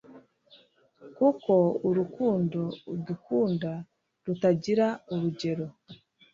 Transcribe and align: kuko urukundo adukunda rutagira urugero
kuko 1.17 1.53
urukundo 1.89 2.61
adukunda 2.95 3.71
rutagira 4.25 4.87
urugero 5.13 5.65